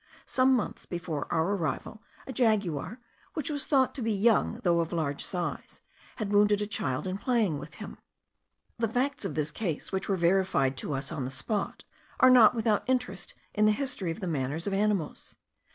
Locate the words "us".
10.95-11.11